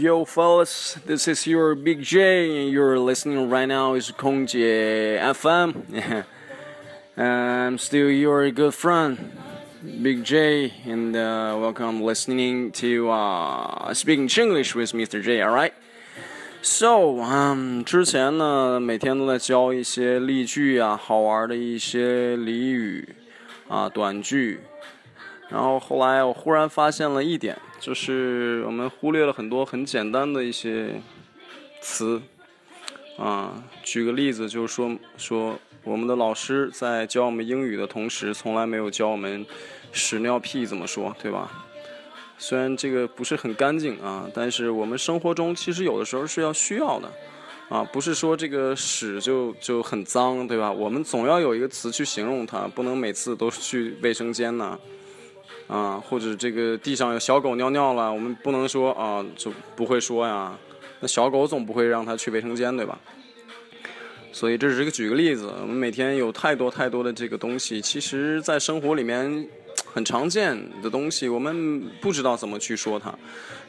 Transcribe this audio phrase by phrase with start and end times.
[0.00, 6.24] Yo, fellas, this is your Big J, and you're listening right now is Kongje FM.
[7.14, 9.36] I'm still your good friend,
[10.02, 15.22] Big J, and uh, welcome listening to uh, Speaking English with Mr.
[15.22, 15.42] J.
[15.42, 15.74] All right.
[16.62, 23.06] So，嗯，之前呢，每天都在教一些例句啊，好玩的一些俚语
[23.68, 24.60] 啊，短句。
[25.51, 27.57] 然后后来我忽然发现了一点。
[27.79, 31.01] 就是我们忽略了很多很简单的一些
[31.81, 32.21] 词，
[33.17, 33.51] 啊，
[33.83, 39.43] 举个例子，就是说说我们的老师在教我们英语的同时，从来没有教我们
[39.91, 41.51] 屎尿屁怎么说，对吧？
[42.37, 47.11] 虽然这个不是很干净啊，但是我们生活中其实有的时候是要需要的，
[47.69, 50.71] 啊，不是说这个屎就就很脏，对吧？
[50.71, 54.77] 我们总要有一个词去形容它，不能每次都去卫生间呢。
[55.71, 60.53] 啊或者这个地上有小狗尿尿了，我们不能说啊，就不会说呀。
[60.99, 62.99] 那小狗总不会让它去卫生间，对吧？
[64.33, 65.51] 所以这只是个举个例子。
[65.61, 69.47] 我们每天有太多太多的这个东西，其实在生活里面
[69.93, 73.13] 很常见的东西，我们不知道怎么去说它。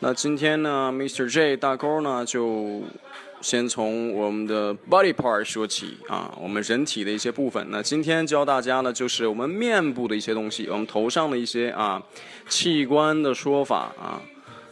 [0.00, 1.32] 那今天呢，Mr.
[1.32, 2.82] J 大勾呢就。
[3.42, 7.66] 先从我们的 body part 说起啊，我们人体的一些部分。
[7.70, 12.00] 那今天教大家呢，就是我们面部的一些东西，我们头上的一些啊
[12.48, 14.22] 器官的说法啊。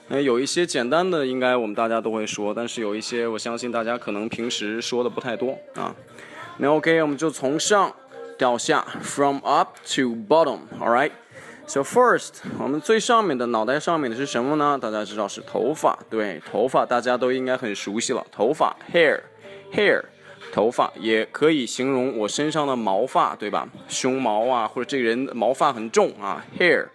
[0.08, 5.94] 那有一些简单的，应该我们大家都会说，但是有一些，我相信大家可能平时说的不太多啊。
[6.58, 7.92] 那 OK，我们就从上
[8.38, 11.10] 到下，from up to bottom，all right。
[11.70, 14.76] So first，我们最上面的脑袋上面的是什么呢？
[14.76, 18.26] 大家知道是头发，对，头发大家都应该很熟悉了。
[18.32, 20.02] 头发，hair，hair，
[20.52, 23.68] 头发也可以形容我身上的毛发，对吧？
[23.86, 26.88] 胸毛啊，或者这个人毛发很重啊，hair。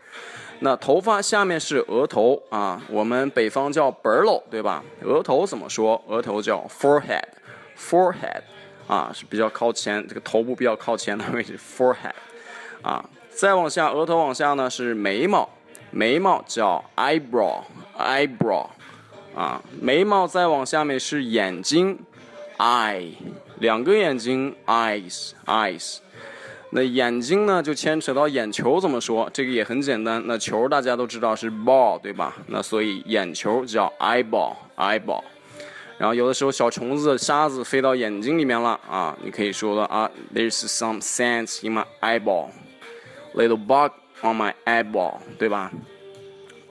[0.60, 4.84] 那头发下面是额头啊，我们北方叫 b e r l o 对吧？
[5.04, 6.04] 额头怎么说？
[6.10, 8.42] 额头叫 forehead，forehead，
[8.88, 12.12] 啊是比较靠前，这个头部比较靠前的位置，forehead，
[12.82, 13.10] 啊。
[13.36, 15.50] 再往下，额头往下呢是眉毛，
[15.92, 18.68] 眉毛叫 eyebrow，eyebrow，
[19.36, 22.00] 啊，眉毛再往下面是眼睛
[22.58, 23.10] ，eye，
[23.60, 25.98] 两个眼睛，eyes，eyes，
[26.70, 29.30] 那眼睛呢就牵扯到眼球怎么说？
[29.34, 32.38] 这个也很简单，那球大家都知道是 ball，对吧？
[32.48, 35.24] 那所以眼球叫 eyeball，eyeball，
[35.98, 42.48] 然后有的时候小虫子、沙子飞到眼睛里面了啊，你可以说了啊，there's some sense in my eyeball。
[43.36, 43.92] Little bug
[44.22, 45.70] on my eyeball，对吧？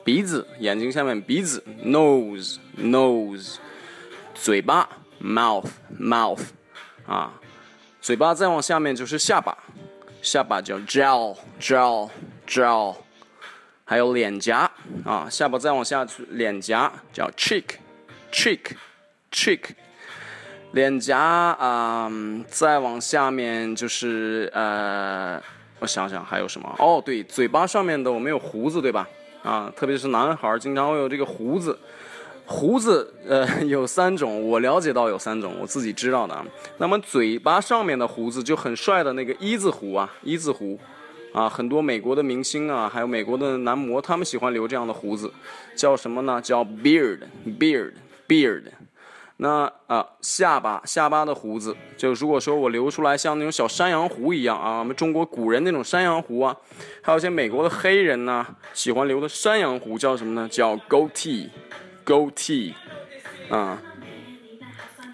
[0.02, 3.56] 鼻子，眼睛下面鼻子，nose，nose，
[4.34, 4.88] 嘴巴
[5.20, 6.40] ，mouth，mouth，
[7.06, 7.34] 啊，
[8.00, 9.58] 嘴巴再往下面就是下巴，
[10.22, 12.96] 下巴叫 jaw，jaw，jaw，
[13.84, 14.70] 还有脸颊，
[15.04, 19.64] 啊，下巴再往下脸颊叫 cheek，cheek，cheek，
[20.72, 22.10] 脸颊啊，
[22.48, 25.42] 再往下面就是呃。
[25.80, 26.74] 我想想还有什么？
[26.78, 29.06] 哦，对，嘴巴上面的我们有胡子，对吧？
[29.42, 31.78] 啊，特别是男孩儿经常会有这个胡子。
[32.46, 36.44] 胡子呃有三种，我了解到有三种，我自己知道的。
[36.76, 40.78] 那么嘴巴上面的胡子就很帅的那个一字胡啊，一字胡
[41.32, 45.32] 啊，很多美国的明星啊，还有美国的男模，他们喜欢留这样的胡子，
[45.74, 46.38] 叫什么呢？
[46.42, 48.64] 叫 beard，beard，beard。
[49.36, 56.56] 那啊，下巴下巴的胡子，就如果说我留出来像那种小山羊胡一样啊，我们中国古人那种山羊胡啊，
[57.02, 60.48] 还有些美国的黑人呢，喜欢留的山羊胡叫什么呢？
[60.48, 62.74] 叫 goatee，goatee，
[63.50, 63.82] 啊，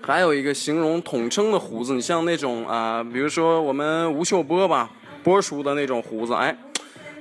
[0.03, 4.91] 还有一个形容统称的胡子，你像那种啊，比如说我们吴秀波吧，
[5.25, 6.55] 波叔的那种胡子，哎，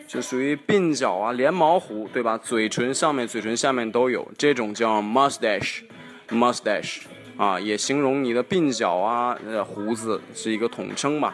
[0.06, 2.38] 就属于鬓角啊，连毛胡，对吧？
[2.38, 5.83] 嘴唇上面、嘴唇下面都有，这种叫 mustache。
[6.31, 7.01] Mustache
[7.37, 11.33] 啊，也形容你的鬓角啊，胡子是一个统称吧，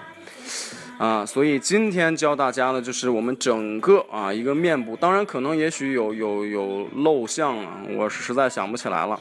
[1.00, 9.20] 啊，所以今天教大家的就是我们整个啊一个面部，当然可能也许有有有漏项啊，我实在想不起来了，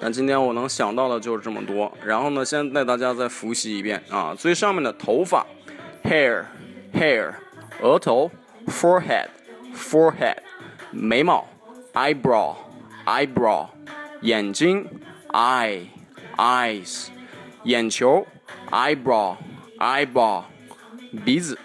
[0.00, 1.92] 但今天我能想到的就是这么多。
[2.04, 5.44] 然后呢，先带大家再复习一遍啊，最上面的头发
[6.04, 6.44] ，hair
[6.94, 7.32] hair，
[7.82, 8.30] 额头
[8.68, 9.26] ，forehead
[9.74, 10.36] forehead，
[10.92, 11.44] 眉毛
[11.94, 12.54] ，eyebrow
[13.04, 13.66] eyebrow。
[14.22, 14.88] 眼睛
[15.28, 15.86] ，eye
[16.36, 17.08] eyes，
[17.64, 18.26] 眼球
[18.70, 19.36] ，eyebrow
[19.78, 20.44] eyeball，
[21.24, 21.58] 鼻子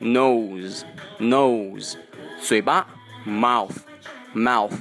[0.00, 0.82] ，nose
[1.18, 1.96] nose，
[2.40, 2.86] 嘴巴
[3.26, 3.76] ，mouth
[4.34, 4.72] mouth，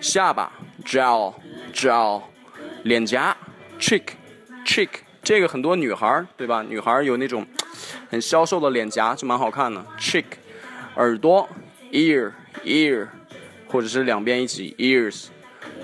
[0.00, 0.52] 下巴
[0.84, 1.32] ，jaw
[1.72, 2.22] jaw，
[2.82, 3.36] 脸颊
[3.78, 4.08] ，cheek
[4.64, 4.88] cheek，
[5.22, 6.62] 这个很多女孩对吧？
[6.62, 7.46] 女孩有那种
[8.10, 10.24] 很消瘦的脸颊就蛮好看的，cheek，
[10.96, 11.48] 耳朵
[11.90, 12.32] ，ear
[12.64, 13.08] ear，
[13.66, 15.28] 或者是两边一起，ears。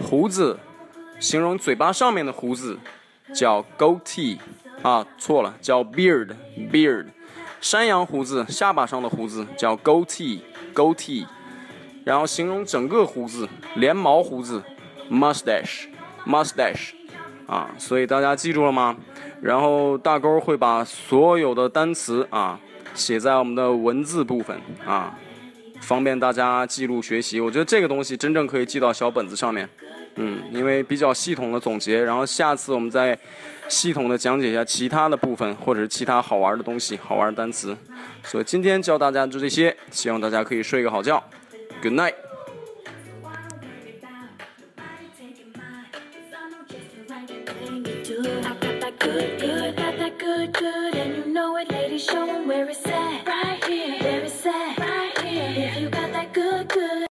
[0.01, 0.59] 胡子，
[1.23, 2.77] 形容嘴巴上面的胡子，
[3.33, 4.39] 叫 goatee
[4.83, 7.07] 啊，错了，叫 beard，beard。
[7.61, 11.25] 山羊胡子，下巴上的胡子叫 goatee，goatee。
[12.05, 14.61] 然后形容整个胡子，连毛胡子
[15.09, 16.91] ，mustache，mustache。
[17.47, 18.97] 啊，所以大家记住了吗？
[19.41, 22.59] 然后大勾会把所有的单词啊
[22.95, 25.17] 写在我们的文字部分啊。
[25.81, 29.69] 方便大家记录学习，我觉得这个东西真正可以记到小本子上面，
[30.17, 33.19] 嗯，因为比较系统的总结，然后下次我们再
[33.69, 37.77] 系统的讲解一下其他的部分或者是其他好玩的东西、好玩的单词。
[38.23, 41.23] 所以今天教大家就这些，希望大家可以睡个好觉
[41.81, 42.15] ，Good night。